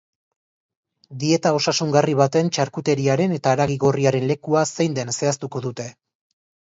Dieta 1.23 1.51
osasungarri 1.57 2.15
batean 2.21 2.49
txarkuteriaren 2.57 3.35
eta 3.37 3.53
haragi 3.57 3.77
gorriaren 3.87 4.29
lekua 4.33 4.65
zein 4.71 4.97
den 5.01 5.17
zehaztuko 5.19 5.63
dute. 5.67 5.87